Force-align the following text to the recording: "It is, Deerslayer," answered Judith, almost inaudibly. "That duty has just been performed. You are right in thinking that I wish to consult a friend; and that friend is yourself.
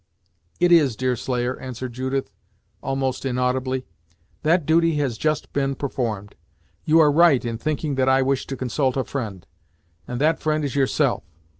"It 0.59 0.71
is, 0.71 0.95
Deerslayer," 0.95 1.59
answered 1.59 1.93
Judith, 1.93 2.31
almost 2.81 3.23
inaudibly. 3.23 3.85
"That 4.41 4.65
duty 4.65 4.95
has 4.95 5.15
just 5.15 5.53
been 5.53 5.75
performed. 5.75 6.33
You 6.85 6.99
are 6.99 7.11
right 7.11 7.45
in 7.45 7.59
thinking 7.59 7.93
that 8.01 8.09
I 8.09 8.23
wish 8.23 8.47
to 8.47 8.57
consult 8.57 8.97
a 8.97 9.03
friend; 9.03 9.45
and 10.07 10.19
that 10.19 10.39
friend 10.39 10.65
is 10.65 10.75
yourself. 10.75 11.21